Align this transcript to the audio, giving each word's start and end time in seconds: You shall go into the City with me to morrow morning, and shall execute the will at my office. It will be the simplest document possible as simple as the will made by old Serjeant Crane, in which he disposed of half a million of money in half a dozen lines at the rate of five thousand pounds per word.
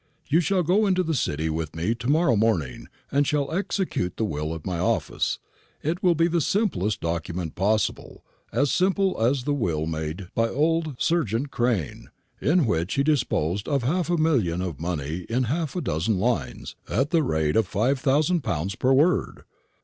You 0.27 0.39
shall 0.39 0.63
go 0.63 0.87
into 0.87 1.03
the 1.03 1.13
City 1.13 1.47
with 1.47 1.75
me 1.75 1.93
to 1.93 2.09
morrow 2.09 2.35
morning, 2.35 2.87
and 3.11 3.27
shall 3.27 3.51
execute 3.53 4.17
the 4.17 4.25
will 4.25 4.55
at 4.55 4.65
my 4.65 4.79
office. 4.79 5.37
It 5.83 6.01
will 6.01 6.15
be 6.15 6.27
the 6.27 6.41
simplest 6.41 7.01
document 7.01 7.53
possible 7.53 8.25
as 8.51 8.71
simple 8.71 9.21
as 9.23 9.43
the 9.43 9.53
will 9.53 9.85
made 9.85 10.29
by 10.33 10.49
old 10.49 10.95
Serjeant 10.99 11.51
Crane, 11.51 12.09
in 12.41 12.65
which 12.65 12.95
he 12.95 13.03
disposed 13.03 13.67
of 13.67 13.83
half 13.83 14.09
a 14.09 14.17
million 14.17 14.59
of 14.59 14.79
money 14.81 15.27
in 15.29 15.43
half 15.43 15.75
a 15.75 15.81
dozen 15.81 16.17
lines 16.17 16.75
at 16.89 17.11
the 17.11 17.21
rate 17.21 17.55
of 17.55 17.67
five 17.67 17.99
thousand 17.99 18.41
pounds 18.41 18.73
per 18.73 18.91
word. 18.91 19.43